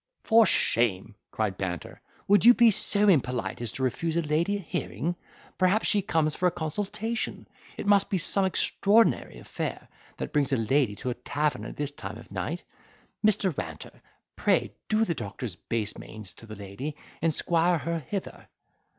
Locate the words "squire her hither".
17.31-18.47